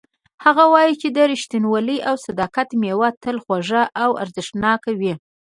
[0.45, 5.13] هغه وایي چې د ریښتینولۍ او صداقت میوه تل خوږه او ارزښتناکه وي